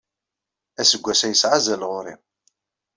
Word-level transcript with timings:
Aseggas-a 0.81 1.27
yesɛa 1.31 1.55
azal 1.57 1.81
ɣer-i. 1.91 2.13